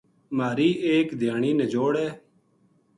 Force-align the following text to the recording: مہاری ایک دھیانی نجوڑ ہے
مہاری 0.37 0.69
ایک 0.89 1.07
دھیانی 1.19 1.51
نجوڑ 1.59 1.91
ہے 2.01 2.09